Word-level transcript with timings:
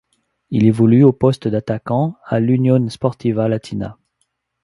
Il 0.49 0.65
évolue 0.65 1.03
au 1.03 1.13
poste 1.13 1.47
d'attaquant 1.47 2.15
à 2.25 2.39
l'Unione 2.39 2.89
Sportiva 2.89 3.47
Latina. 3.47 3.99